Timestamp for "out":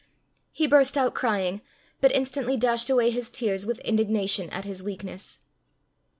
0.97-1.13